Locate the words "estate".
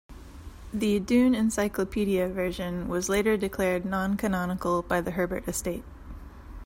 5.47-5.83